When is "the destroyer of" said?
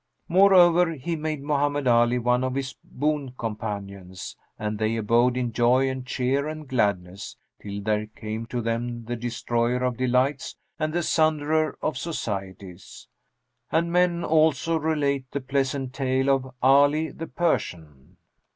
9.05-9.97